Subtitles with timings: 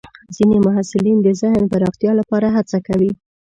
[0.35, 3.11] ځینې محصلین د ذهن پراختیا لپاره هڅه کوي.